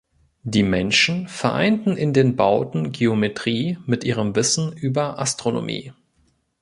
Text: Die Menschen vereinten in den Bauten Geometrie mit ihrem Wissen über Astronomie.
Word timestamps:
Die 0.41 0.63
Menschen 0.63 1.27
vereinten 1.27 1.95
in 1.95 2.11
den 2.11 2.35
Bauten 2.35 2.91
Geometrie 2.91 3.77
mit 3.85 4.03
ihrem 4.03 4.35
Wissen 4.35 4.73
über 4.73 5.19
Astronomie. 5.19 5.93